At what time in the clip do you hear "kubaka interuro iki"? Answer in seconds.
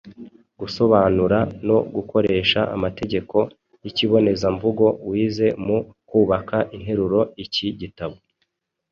6.09-7.67